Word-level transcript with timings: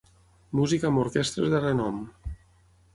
Música 0.59 0.89
amb 0.89 1.03
orquestres 1.03 1.55
de 1.55 1.63
renom. 1.69 2.05